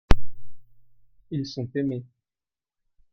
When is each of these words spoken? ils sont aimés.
ils 1.29 1.45
sont 1.45 1.69
aimés. 1.75 2.03